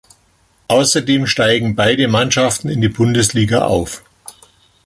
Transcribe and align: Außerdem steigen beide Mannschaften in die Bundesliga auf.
Außerdem 0.67 1.27
steigen 1.27 1.75
beide 1.75 2.07
Mannschaften 2.07 2.69
in 2.69 2.81
die 2.81 2.89
Bundesliga 2.89 3.67
auf. 3.67 4.03